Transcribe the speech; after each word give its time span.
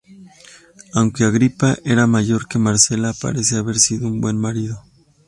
Aunque 0.95 1.23
Agripa 1.25 1.77
era 1.85 2.07
mayor 2.07 2.47
que 2.47 2.57
Marcela, 2.57 3.13
parece 3.13 3.55
haber 3.57 3.77
sido 3.77 4.07
un 4.07 4.19
buen 4.19 4.35
marido. 4.35 4.83